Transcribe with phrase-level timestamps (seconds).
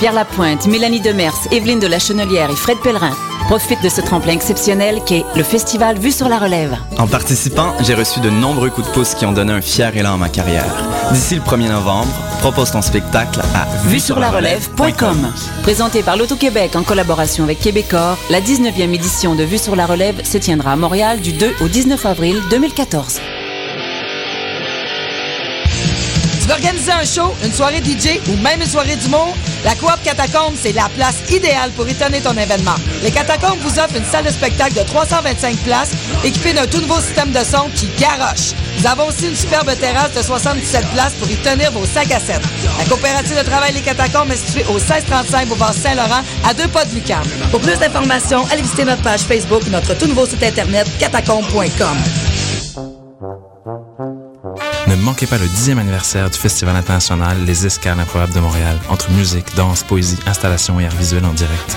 [0.00, 4.32] Pierre Lapointe, Mélanie Demers, Evelyne de la Chenelière et Fred Pellerin profitent de ce tremplin
[4.32, 6.76] exceptionnel qu'est le festival Vue sur la Relève.
[6.98, 10.14] En participant, j'ai reçu de nombreux coups de pouce qui ont donné un fier élan
[10.14, 10.74] à ma carrière.
[11.12, 15.32] D'ici le 1er novembre, propose ton spectacle à vue sur la relève.com.
[15.62, 20.24] Présenté par l'Auto-Québec en collaboration avec Québecor, la 19e édition de Vue sur la Relève
[20.24, 23.20] se tiendra à Montréal du 2 au 19 avril 2014.
[26.50, 30.72] Organiser un show, une soirée DJ ou même une soirée d'humour, la Coop Catacombe, c'est
[30.72, 32.74] la place idéale pour étonner ton événement.
[33.02, 35.90] Les Catacombes vous offrent une salle de spectacle de 325 places
[36.24, 38.52] équipée d'un tout nouveau système de son qui garoche.
[38.78, 42.20] Nous avons aussi une superbe terrasse de 77 places pour y tenir vos sacs à
[42.20, 42.40] 7.
[42.78, 46.84] La coopérative de travail Les Catacombes est située au 1635 Boulevard Saint-Laurent, à deux pas
[46.84, 47.20] de Lucan.
[47.50, 52.29] Pour plus d'informations, allez visiter notre page Facebook ou notre tout nouveau site internet catacombe.com.
[54.90, 59.08] Ne manquez pas le dixième anniversaire du Festival international Les Escales improbables de Montréal, entre
[59.12, 61.76] musique, danse, poésie, installation et art visuel en direct.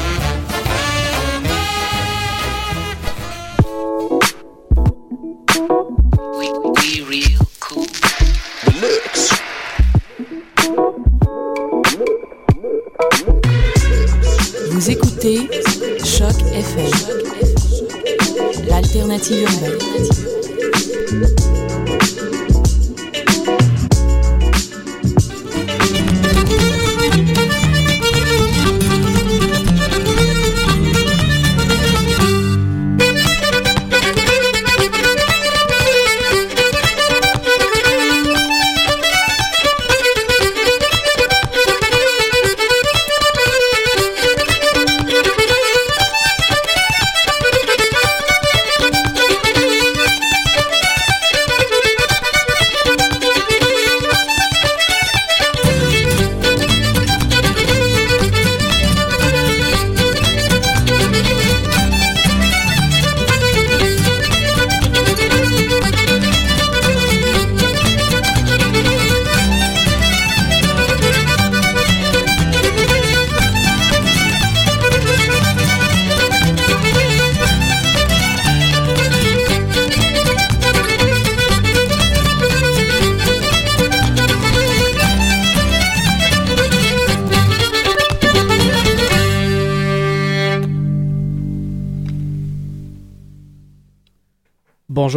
[19.11, 21.50] l'alternative urbaine.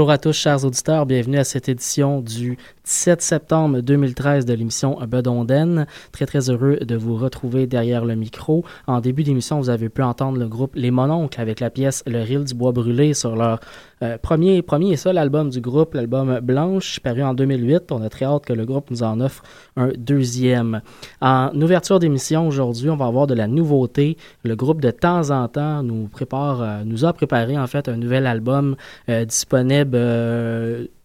[0.05, 1.07] Bonjour à tous, chers auditeurs.
[1.07, 2.59] Bienvenue à cette édition du
[3.05, 5.87] 17 septembre 2013 de l'émission Bedonden.
[6.11, 8.65] Très, très heureux de vous retrouver derrière le micro.
[8.87, 12.23] En début d'émission, vous avez pu entendre le groupe Les Mononcles avec la pièce Le
[12.23, 13.61] Ril du Bois Brûlé sur leur
[14.01, 17.93] euh, premier, premier et seul album du groupe, l'album Blanche, paru en 2008.
[17.93, 19.43] On a très hâte que le groupe nous en offre
[19.77, 20.81] un deuxième.
[21.21, 24.17] En ouverture d'émission aujourd'hui, on va avoir de la nouveauté.
[24.45, 27.99] Le groupe de temps en temps nous prépare, euh, nous a préparé en fait un
[27.99, 28.77] nouvel album
[29.11, 29.95] euh, disponible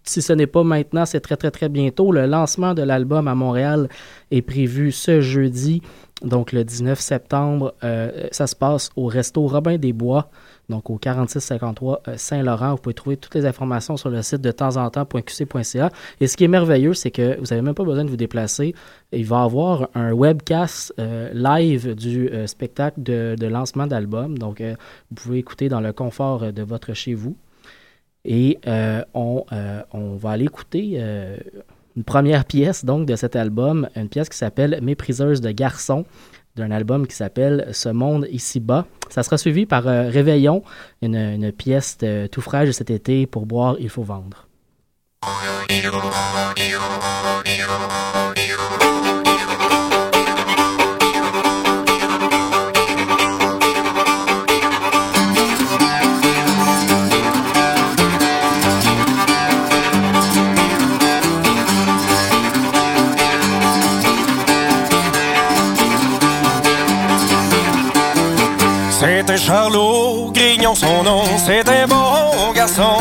[0.04, 2.12] si ce n'est pas maintenant, c'est très très très bientôt.
[2.12, 3.90] Le lancement de l'album à Montréal
[4.32, 5.82] est prévu ce jeudi,
[6.22, 7.76] donc le 19 septembre.
[8.32, 10.30] ça se passe au resto Robin des Bois
[10.70, 12.72] donc au 4653 euh, Saint-Laurent.
[12.72, 15.92] Vous pouvez trouver toutes les informations sur le site de temps en temps.qc.ca.
[16.22, 18.74] Et ce qui est merveilleux, c'est que vous n'avez même pas besoin de vous déplacer.
[19.12, 24.38] Il va y avoir un webcast euh, live du euh, spectacle de, lancement d'album.
[24.38, 27.36] Donc, vous pouvez écouter dans le confort de votre chez vous.
[28.26, 28.60] Et
[29.14, 29.46] on,
[29.94, 31.02] on, va aller écouter
[31.96, 36.06] une première pièce donc de cet album, une pièce qui s'appelle Mépriseuse de garçons
[36.60, 38.86] d'un album qui s'appelle Ce monde ici-bas.
[39.10, 40.64] Ça sera suivi par euh, Réveillon,
[41.02, 41.98] une, pièce
[42.32, 44.48] tout fraîche de cet été pour boire, il faut vendre.
[69.30, 72.98] C'est Charlot, Grignon son nom, c'était bon garçon.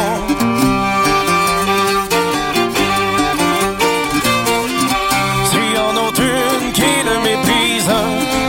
[5.51, 7.91] Si en a une qui le méprise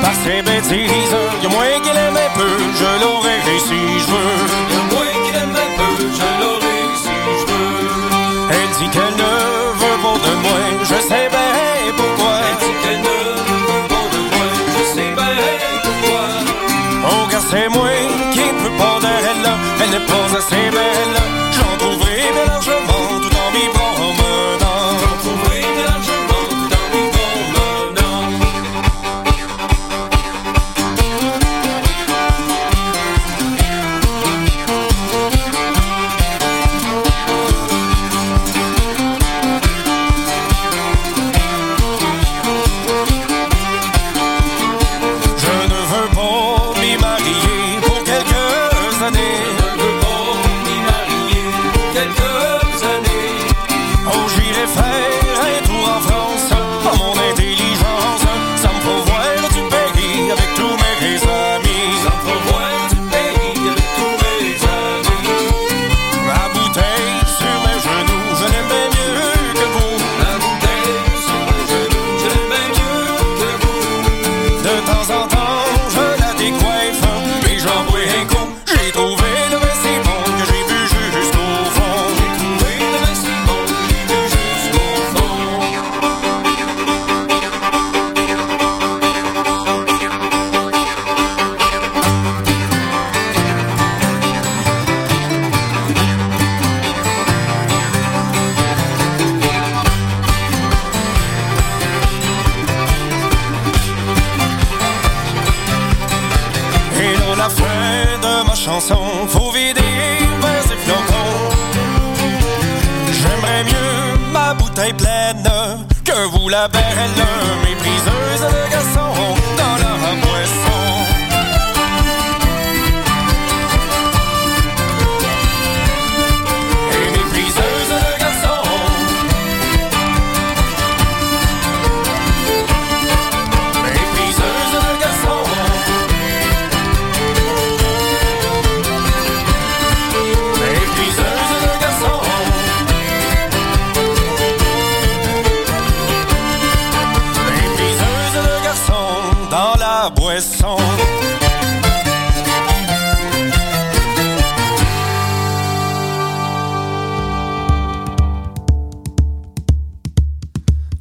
[0.02, 4.36] par ses bêtises, y'a moins qu'il aime un peu, je l'aurais si je veux.
[4.74, 7.92] Y'a moins qu'il aime un peu, je l'aurais si je veux.
[8.52, 9.49] Elle dit qu'elle ne
[17.50, 17.90] C'est moi
[18.32, 21.39] qui peux pas d'elle là, elle n'est pas assez belle.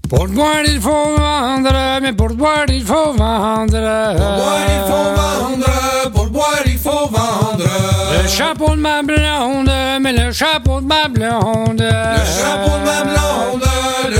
[0.08, 4.16] Portboardies voor anderen, met portboardies voor anderen.
[4.16, 7.18] Portboardies voor anderen, portboardies voor
[7.50, 7.70] anderen.
[8.10, 11.82] Le chapeau de ma blonde, mais le chapeau de ma blonde.
[11.82, 13.67] Le chapeau de ma blonde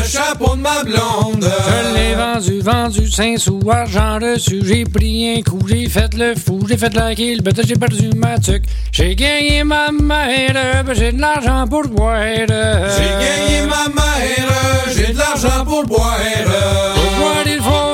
[0.09, 1.45] chapeau de ma blonde.
[1.45, 4.63] Je l'ai vendu, vendu, cinq sous j'en reçu.
[4.65, 8.11] J'ai pris un coup, j'ai fait le fou, j'ai fait la kill, peut j'ai perdu
[8.17, 8.65] ma tuque.
[8.91, 12.23] J'ai gagné ma mère, ben, j'ai de l'argent pour boire.
[12.23, 14.51] J'ai gagné ma mère,
[14.95, 16.19] j'ai de l'argent pour boire.
[16.95, 17.88] Pour boire, il faut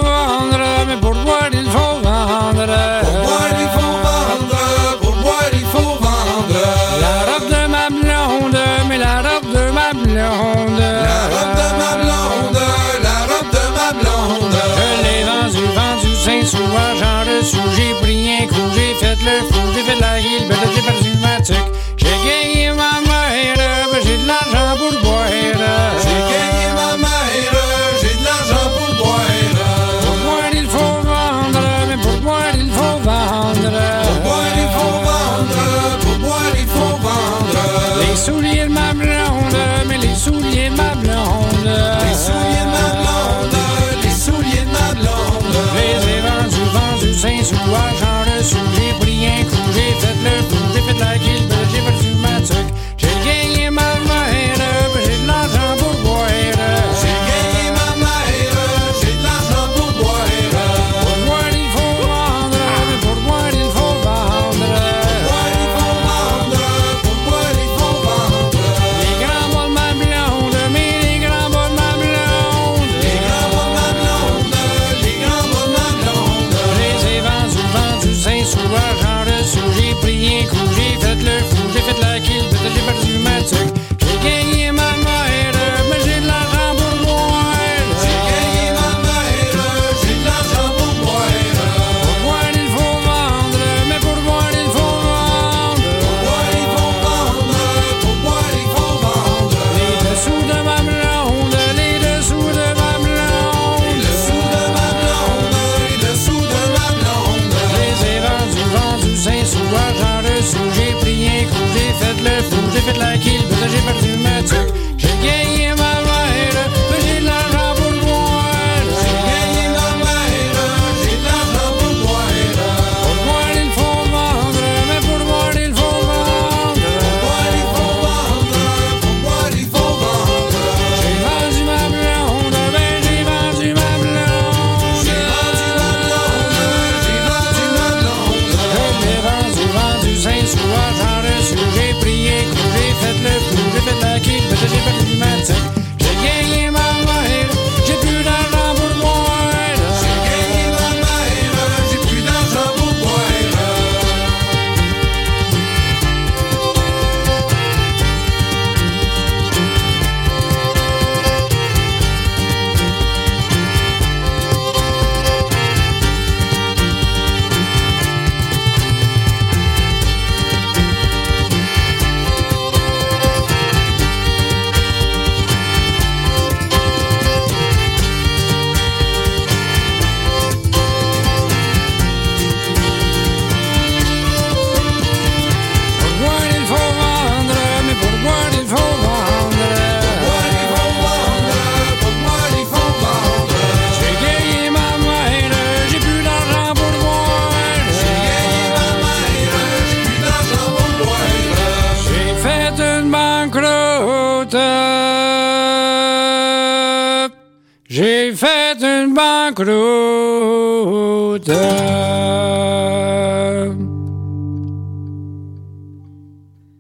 [207.89, 209.75] J'ai fait une banqueroute.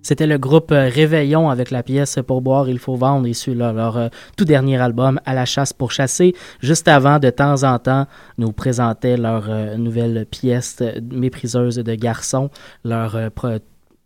[0.02, 3.59] C'était le groupe euh, Réveillon avec la pièce Pour boire, il faut vendre, issu de
[3.59, 6.35] leur euh, tout dernier album À la chasse pour chasser.
[6.61, 12.50] Juste avant, de temps en temps, nous présentaient leur euh, nouvelle pièce Mépriseuse de garçons,
[12.85, 13.31] leur, euh,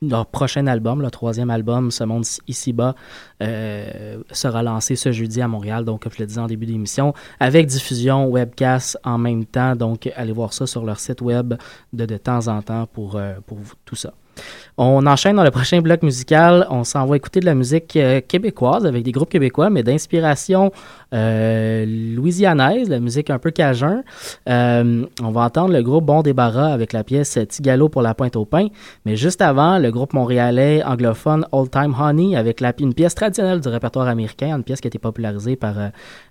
[0.02, 2.94] leur prochain album, le troisième album, Ce monde ici-bas,
[3.42, 7.14] euh, sera lancé ce jeudi à Montréal, donc comme je le disais en début d'émission,
[7.40, 9.74] avec diffusion webcast en même temps.
[9.76, 11.54] Donc, allez voir ça sur leur site web
[11.92, 14.12] de, de temps en temps pour, euh, pour tout ça.
[14.80, 16.64] On enchaîne dans le prochain bloc musical.
[16.70, 20.70] On s'en va écouter de la musique euh, québécoise avec des groupes québécois, mais d'inspiration
[21.12, 24.04] euh, louisianaise, la musique un peu cajun.
[24.48, 28.36] Euh, on va entendre le groupe Bon Débarras avec la pièce Tigalo pour la pointe
[28.36, 28.68] au pain.
[29.04, 33.60] Mais juste avant, le groupe montréalais anglophone Old Time Honey avec la, une pièce traditionnelle
[33.60, 35.74] du répertoire américain, une pièce qui a été popularisée par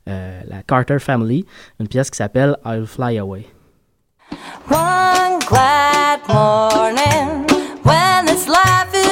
[0.06, 1.46] la Carter Family,
[1.82, 3.46] une pièce qui s'appelle I'll Fly Away.
[7.88, 9.07] When this life is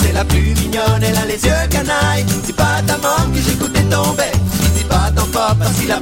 [0.00, 2.24] c'est la plus mignonne, elle a les yeux canailles.
[2.44, 4.34] C'est pas ta maman que j'écoutais ton bec,
[4.76, 6.00] dis pas ton papa parce qu'il a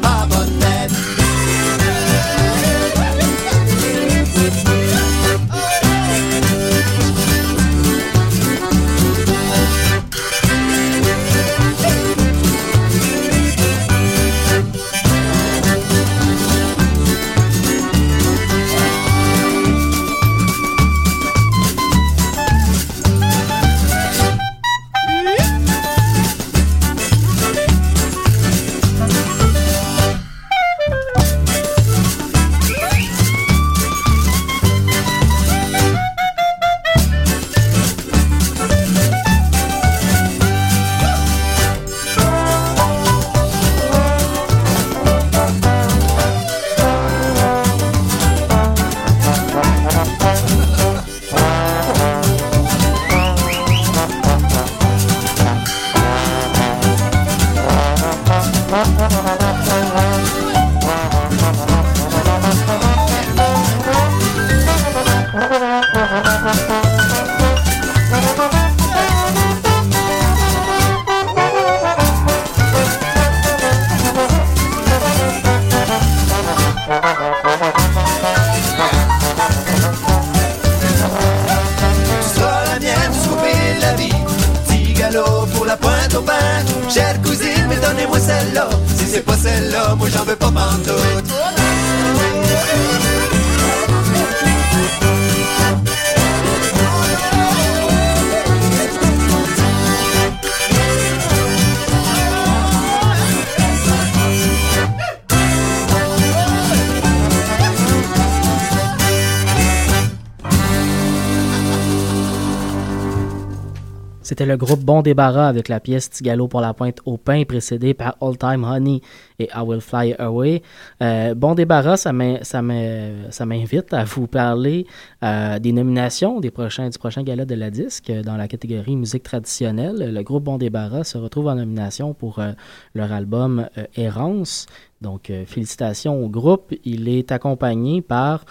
[114.27, 117.95] C'était le groupe Bon Débarras avec la pièce Tigalo pour la pointe au pain, précédée
[117.95, 119.01] par All Time Honey
[119.39, 120.63] et I Will Fly Away.
[121.01, 124.85] Euh, bon Débarras, ça m'in- ça m'in- ça m'invite à vous parler
[125.23, 129.23] euh, des nominations des prochains, du prochain gala de la disque dans la catégorie musique
[129.23, 130.13] traditionnelle.
[130.13, 132.51] Le groupe Bon Débarras se retrouve en nomination pour euh,
[132.97, 134.67] leur album Errance.
[135.03, 136.73] Donc, félicitations au groupe.
[136.85, 138.47] Il est accompagné par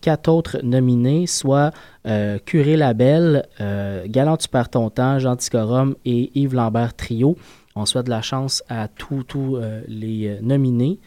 [0.00, 1.72] quatre autres nominés, soit
[2.06, 7.36] euh, Curé Labelle, euh, Galant Tu perds ton temps, Jean Ticorum et Yves Lambert Trio.
[7.76, 9.24] On souhaite de la chance à tous
[9.56, 10.98] euh, les euh, nominés.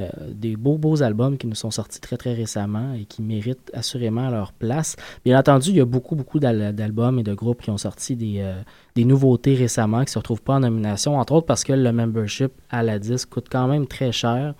[0.00, 3.70] euh, des beaux, beaux albums qui nous sont sortis très, très récemment et qui méritent
[3.74, 4.96] assurément leur place.
[5.24, 8.16] Bien entendu, il y a beaucoup, beaucoup d'al- d'albums et de groupes qui ont sorti
[8.16, 8.60] des, euh,
[8.96, 11.92] des nouveautés récemment qui ne se retrouvent pas en nomination, entre autres parce que le
[11.92, 14.54] membership à la disque coûte quand même très cher.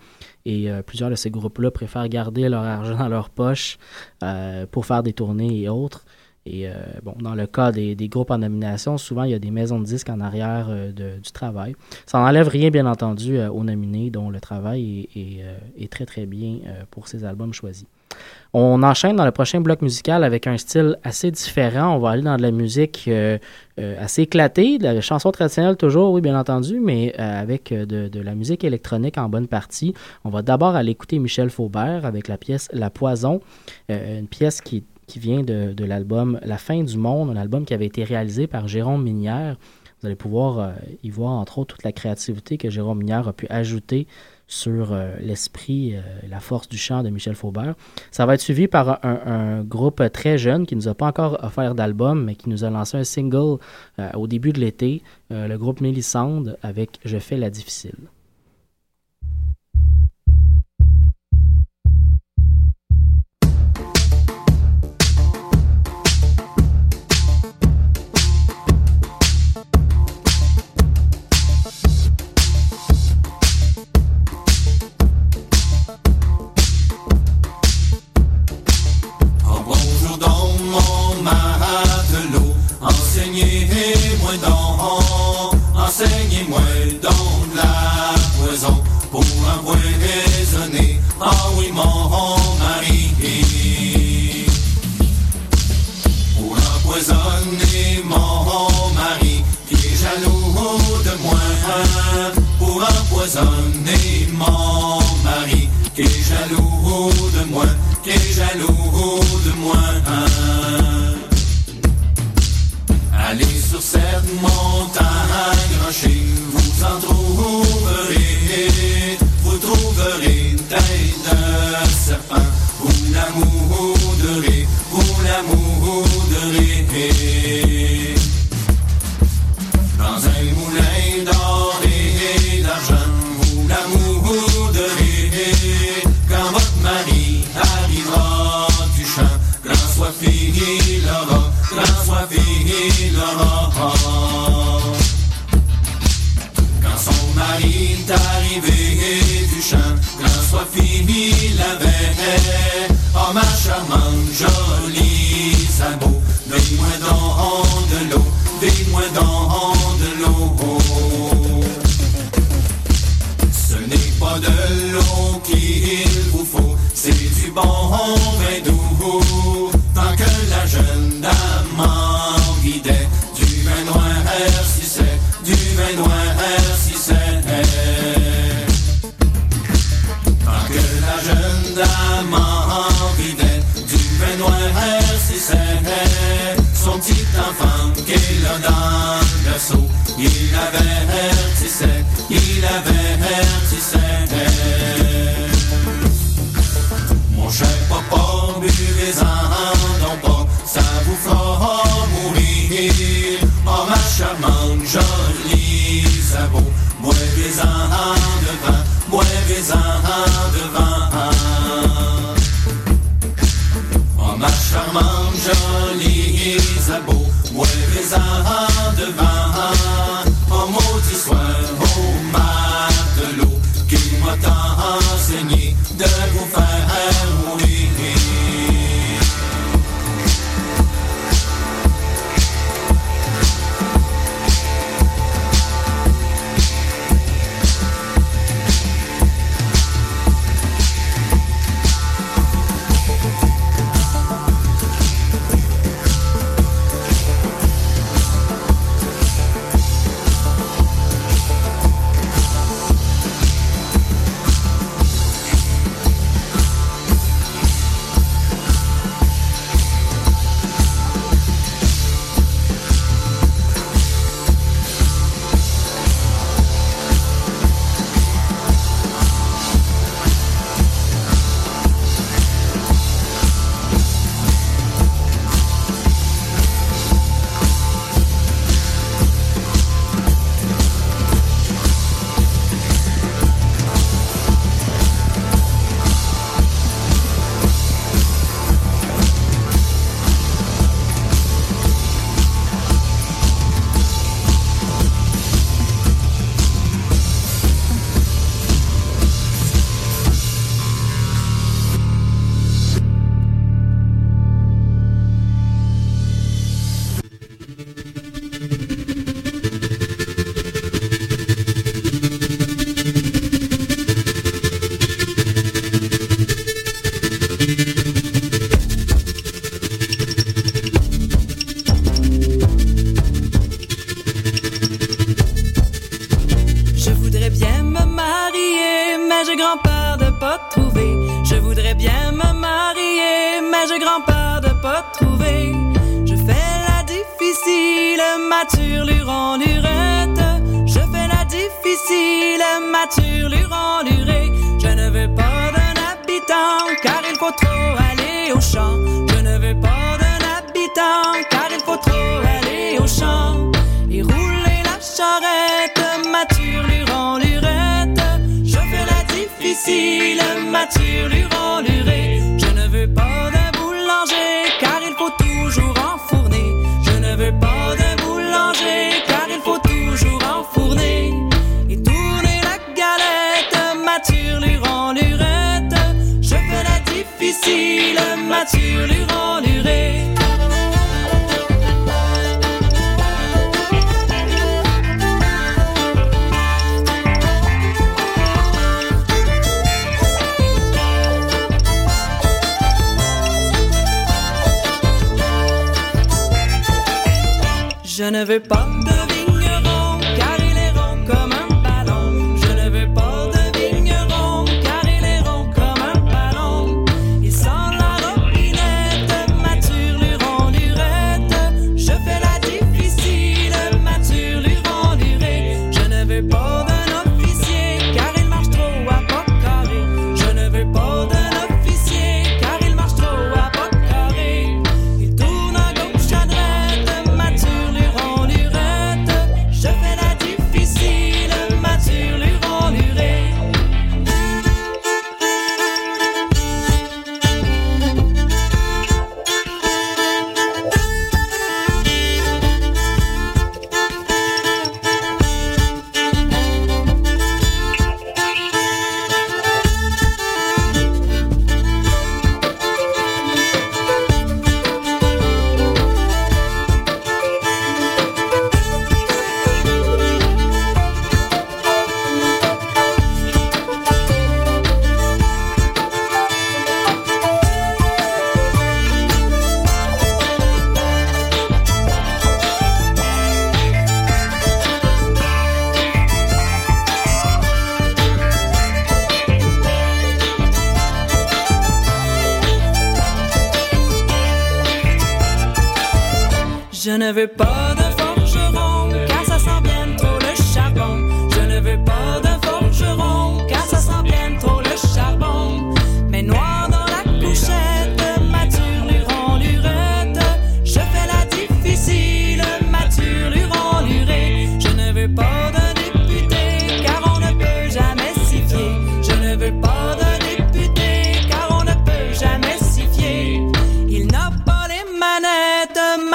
[0.46, 3.78] Et euh, plusieurs de ces groupes-là préfèrent garder leur argent dans leur poche
[4.22, 6.04] euh, pour faire des tournées et autres.
[6.46, 9.50] Et euh, bon, dans le cas des, groupes en nomination, souvent il y a des
[9.50, 11.74] maisons de disques en arrière du travail.
[12.04, 15.42] Ça n'enlève rien, bien entendu, aux nominés, dont le travail est,
[15.82, 16.58] est, très très bien
[16.90, 17.86] pour ces albums choisis.
[18.56, 21.96] On enchaîne dans le prochain bloc musical avec un style assez différent.
[21.96, 23.36] On va aller dans de la musique euh,
[23.80, 28.20] euh, assez éclatée, de la chanson traditionnelle toujours, oui, bien entendu, mais euh, avec de,
[28.20, 29.92] la musique électronique en bonne partie.
[30.22, 33.40] On va d'abord aller écouter Michel Faubert avec la pièce La Poison,
[33.88, 34.84] une pièce qui,
[35.16, 38.68] vient de, de l'album La fin du monde, un album qui avait été réalisé par
[38.68, 39.56] Jérôme Minière.
[40.00, 43.48] Vous allez pouvoir y voir entre autres toute la créativité que Jérôme Minière a pu
[43.50, 44.06] ajouter
[44.54, 47.74] sur euh, l'esprit, euh, la force du chant de Michel Faubert.
[48.10, 51.74] Ça va être suivi par un, groupe très jeune qui nous a pas encore offert
[51.74, 53.58] d'album, mais qui nous a lancé un single
[53.98, 57.96] euh, au début de l'été, euh, le groupe Mélissande avec Je fais la difficile.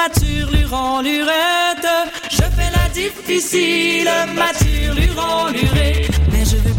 [0.10, 1.88] mature, lurant, lurette.
[2.30, 6.08] Je fais la difficile, mature, lurant, lurée.
[6.32, 6.79] Mais je veux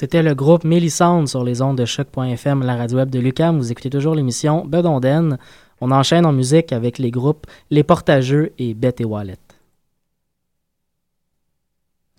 [0.00, 3.58] C'était le groupe Mélissande sur les ondes de choc.fm, la radio web de Lucam.
[3.58, 5.38] Vous écoutez toujours l'émission Bedonden.
[5.80, 9.40] On enchaîne en musique avec les groupes Les Portageux et Bête et Wallet.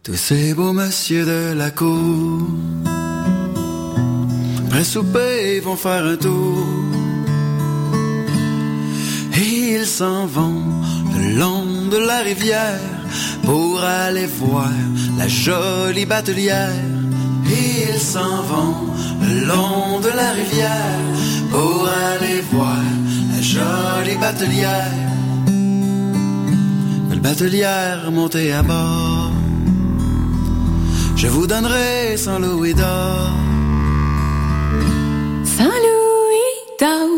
[0.04, 2.42] Tous ces beaux messieurs de la cour,
[4.66, 6.68] après souper, ils vont faire un tour.
[9.38, 10.66] Et ils s'en vont
[11.16, 12.82] le long de la rivière
[13.46, 14.70] pour aller voir
[15.18, 16.99] la jolie batelière
[17.50, 18.76] ils s'en vont
[19.22, 21.00] le long de la rivière
[21.52, 22.84] pour aller voir
[23.34, 24.92] la jolie batelière.
[27.10, 29.32] Belle batelière, montez à bord.
[31.16, 33.30] Je vous donnerai Saint Louis d'or.
[35.44, 37.10] Saint Louis d'or,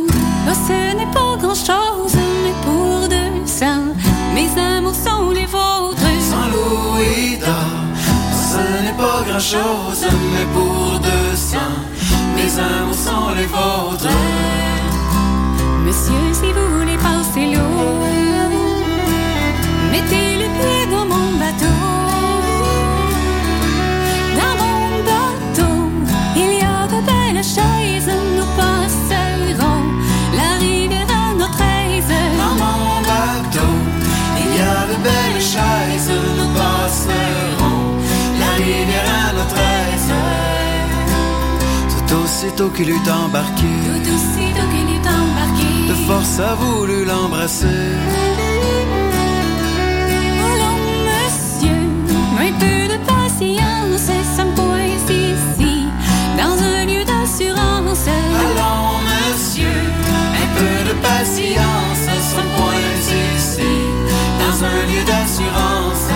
[0.50, 3.94] oh, ce n'est pas grand chose, mais pour deux saints,
[4.34, 6.02] mes amours sont les vôtres.
[6.30, 7.81] Saint Louis d'or.
[8.52, 11.80] Ce n'est pas grand chose, mais pour deux saints,
[12.36, 14.10] mes amours sont les vôtres.
[15.86, 18.04] Monsieur, si vous voulez passer l'eau,
[19.94, 20.31] mettez
[42.52, 45.88] aussitôt qu'il eut embarqué, Tout aussitôt qu'il est embarqué.
[45.88, 47.66] de force a voulu l'embrasser.
[50.46, 51.82] Allons, monsieur,
[52.38, 55.86] un peu de patience, ça me pointe ici,
[56.38, 58.08] dans un lieu d'assurance.
[58.42, 59.78] Allons, monsieur,
[60.44, 63.72] un peu de patience, ça me pointe ici,
[64.42, 66.08] dans un lieu d'assurance.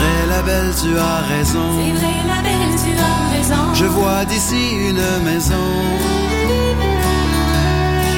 [0.00, 1.68] Vrai, la belle, tu as raison.
[1.78, 3.64] C'est vrai, la belle, tu as raison.
[3.74, 5.68] Je vois d'ici une maison.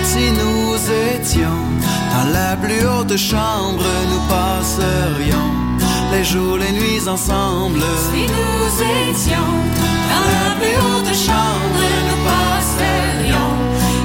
[0.04, 0.74] Si nous
[1.14, 1.60] étions
[2.12, 5.50] dans la plus haute chambre, nous passerions
[6.12, 7.80] les jours, les nuits ensemble.
[8.12, 8.68] Si nous
[9.08, 9.52] étions
[10.10, 13.52] dans la plus haute chambre, nous passerions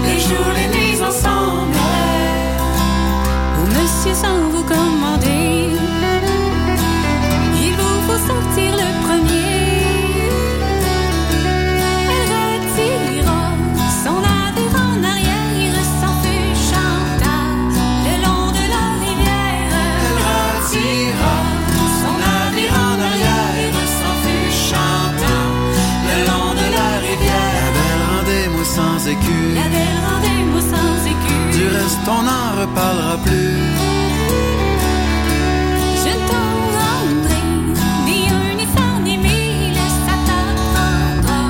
[0.05, 1.75] les jours, les nuits ensemble.
[3.59, 5.66] Oh, monsieur, sans vous commander,
[32.09, 33.59] on n'en reparlera plus.
[36.03, 37.41] Je t'en rendrai
[38.05, 38.65] ni un, ni
[39.07, 39.81] ni mille.
[40.05, 41.41] Ça t'apprendra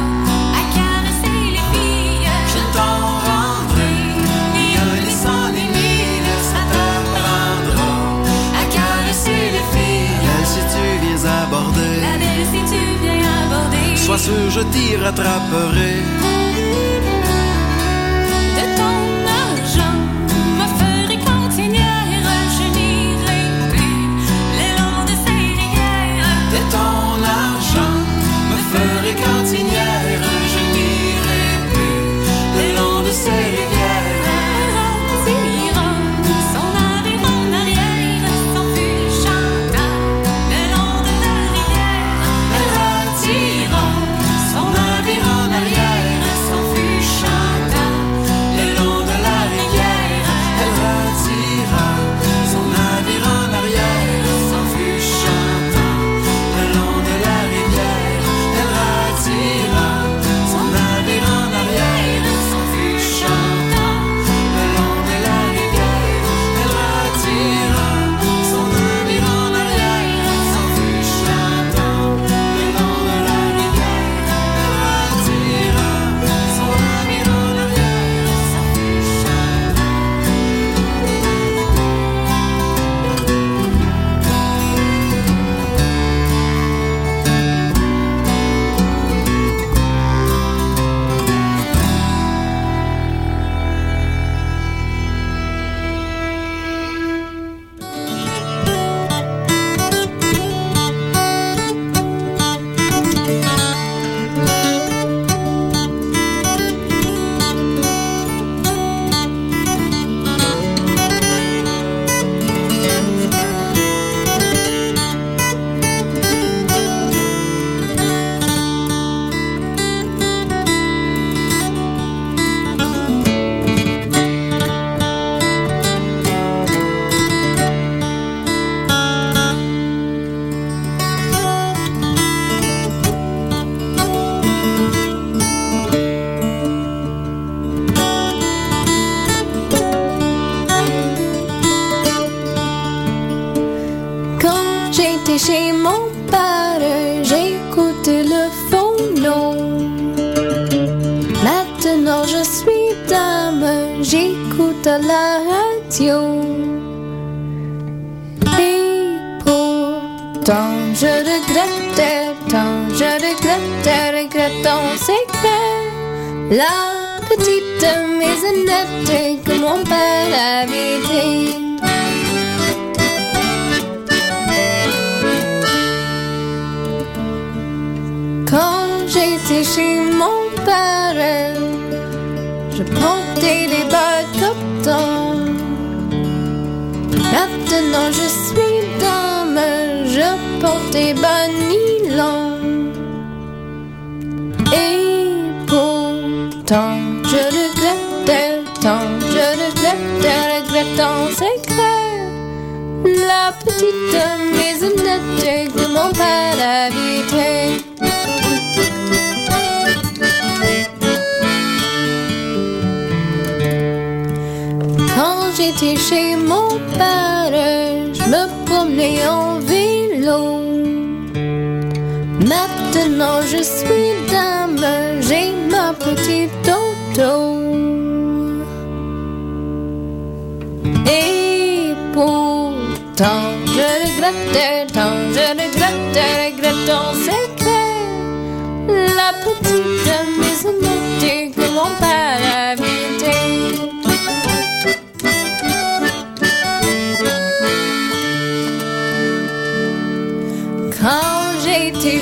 [0.59, 2.29] à caresser les filles.
[2.53, 3.93] Je t'en rendrai
[4.55, 6.31] ni un, ni cent, ni mille.
[6.51, 7.89] Ça t'apprendra
[8.59, 10.17] à caresser les filles.
[10.25, 13.95] Belle, si tu viens aborder, La belle, si tu viens aborder.
[13.95, 16.36] sois sûr, je t'y rattraperai.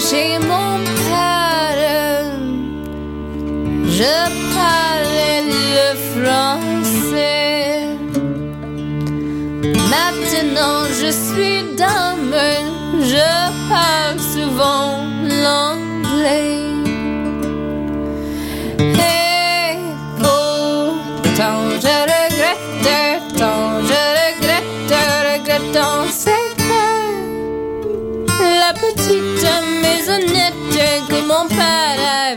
[0.10, 0.78] Chez mon
[1.08, 2.30] père,
[3.98, 4.16] je
[4.56, 5.42] parlais
[5.78, 7.88] le français.
[9.94, 12.36] Maintenant je suis dame,
[13.14, 13.32] je
[13.70, 15.00] parle souvent
[15.44, 16.55] l'anglais.
[31.26, 32.36] Mon père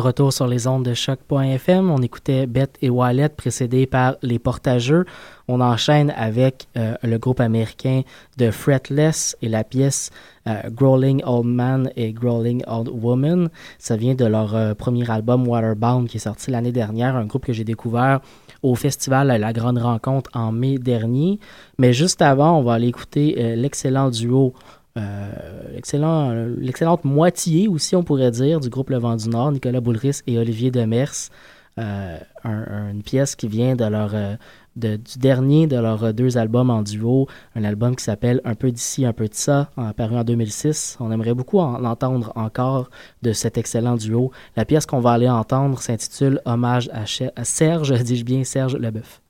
[0.00, 1.90] retour sur les ondes de choc.fm.
[1.90, 5.04] On écoutait Beth et Wallet précédés par Les Portageux.
[5.46, 8.02] On enchaîne avec euh, le groupe américain
[8.36, 10.10] de Fretless et la pièce
[10.48, 13.48] euh, Growling Old Man et Growling Old Woman.
[13.78, 17.46] Ça vient de leur euh, premier album Waterbound qui est sorti l'année dernière, un groupe
[17.46, 18.20] que j'ai découvert
[18.62, 21.38] au festival La Grande Rencontre en mai dernier.
[21.78, 24.54] Mais juste avant, on va aller écouter l'excellent duo
[24.98, 25.30] euh,
[25.72, 30.20] l'excellent, l'excellente moitié aussi, on pourrait dire, du groupe Le Vent du Nord, Nicolas Boulris
[30.26, 31.12] et Olivier Demers.
[31.78, 34.34] Euh, un- un- une pièce qui vient de leur, euh,
[34.74, 38.70] du dernier de leurs euh, deux albums en duo, un album qui s'appelle Un peu
[38.72, 40.96] d'ici, un peu de ça, en- paru en 2006.
[41.00, 42.90] On aimerait beaucoup en entendre encore
[43.22, 44.32] de cet excellent duo.
[44.56, 47.04] La pièce qu'on va aller entendre s'intitule Hommage à,
[47.36, 49.22] à Serge, dis-je bien Serge Leboeuf.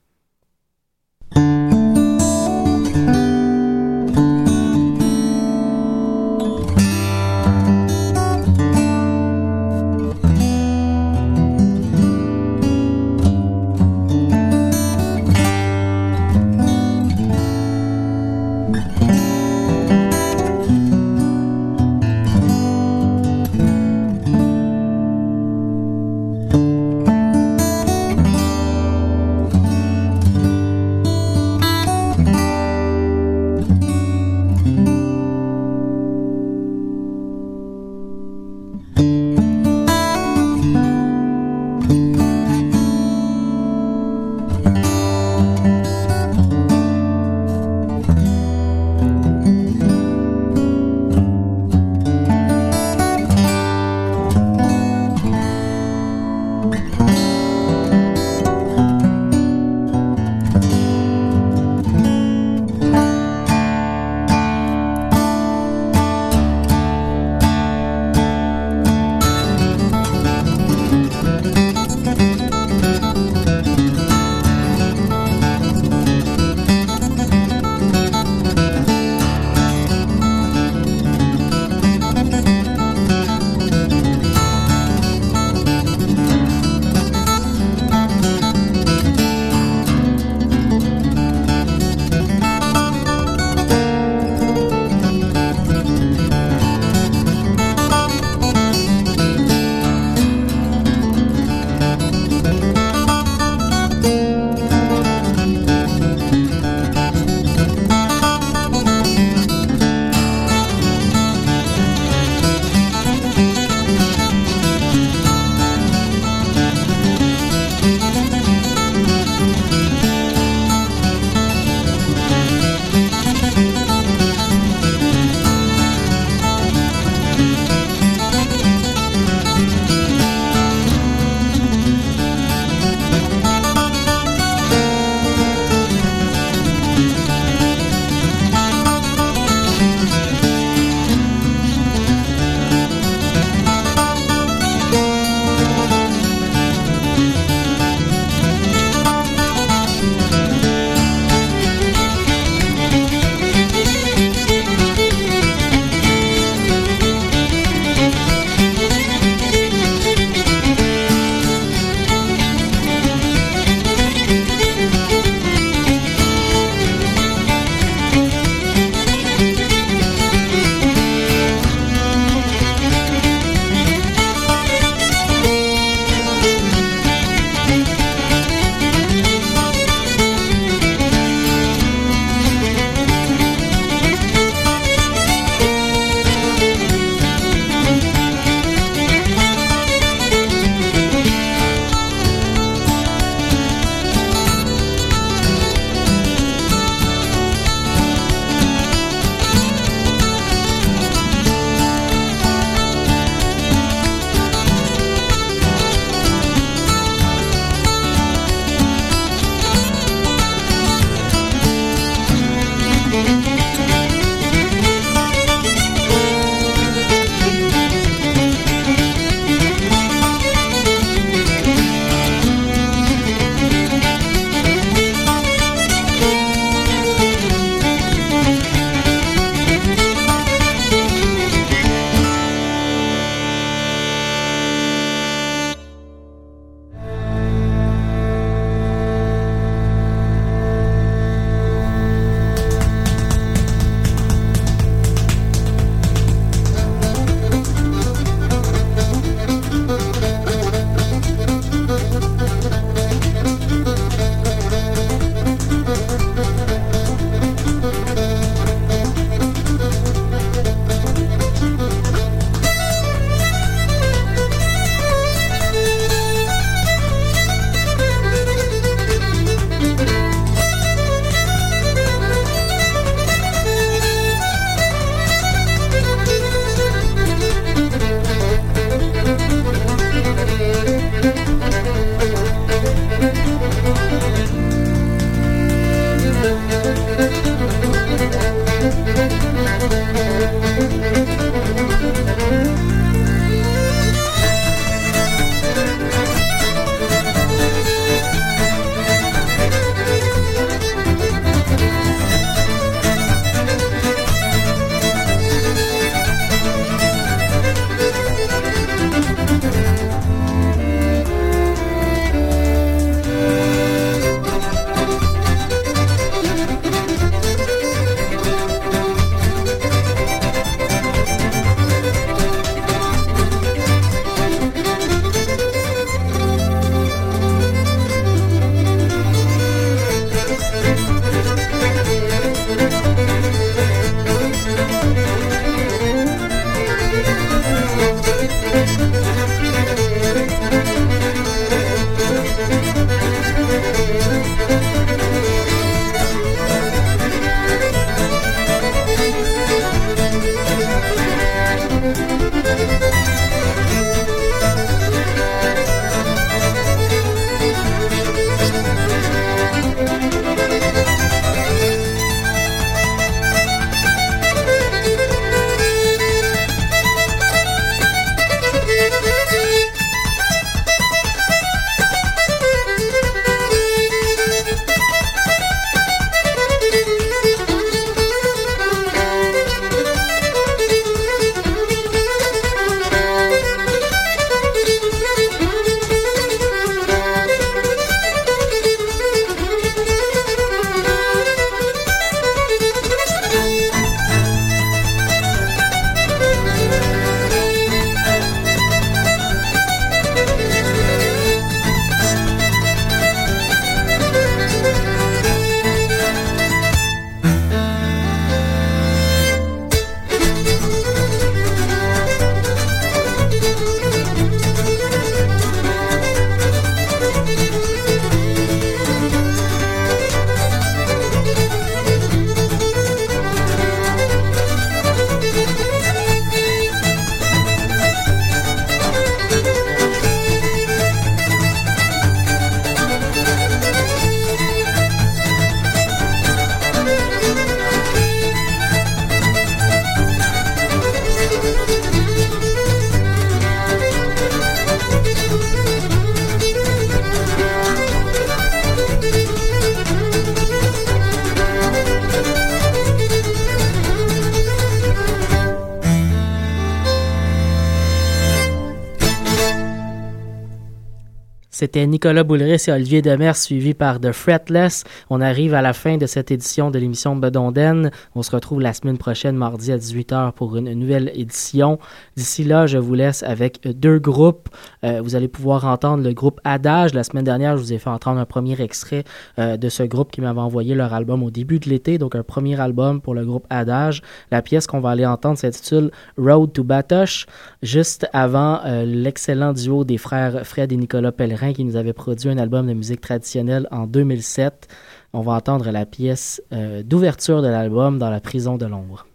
[461.81, 465.03] C'était Nicolas Boulris et Olivier Demers, suivi par The Fretless.
[465.31, 468.11] On arrive à la fin de cette édition de l'émission Bedonden.
[468.35, 471.99] On se retrouve la semaine prochaine, mardi à 18h, pour une nouvelle édition.
[472.37, 474.69] D'ici là, je vous laisse avec deux groupes.
[475.05, 477.15] Euh, vous allez pouvoir entendre le groupe Adage.
[477.15, 479.25] La semaine dernière, je vous ai fait entendre un premier extrait
[479.59, 482.43] euh, de ce groupe qui m'avait envoyé leur album au début de l'été, donc un
[482.43, 484.21] premier album pour le groupe Adage.
[484.51, 487.47] La pièce qu'on va aller entendre s'intitule Road to Batoche,
[487.83, 492.51] juste avant euh, l'excellent duo des frères Fred et Nicolas Pellerin qui nous avait produit
[492.51, 494.89] un album de musique traditionnelle en 2007.
[495.33, 499.27] On va entendre la pièce euh, d'ouverture de l'album dans la prison de l'ombre.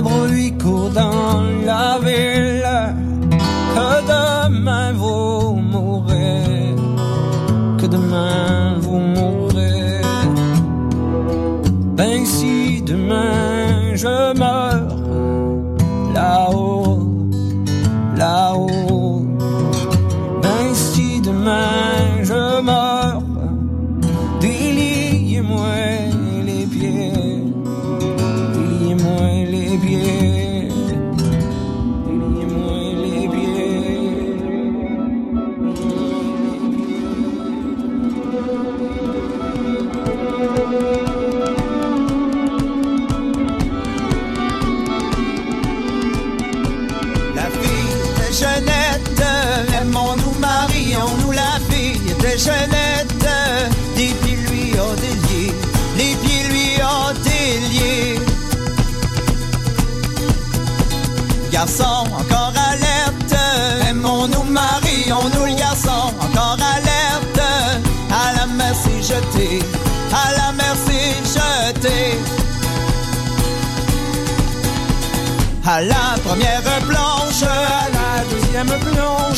[0.00, 0.52] Le bruit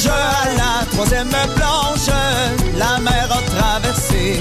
[0.09, 2.09] à la troisième planche,
[2.77, 4.41] la mer a traversé,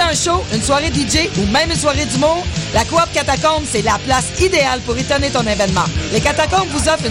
[0.00, 2.44] Un show, une soirée DJ ou même une soirée d'humour?
[2.74, 5.84] La Coop Catacombe, c'est la place idéale pour étonner ton événement.
[6.12, 7.06] Les Catacombes vous offrent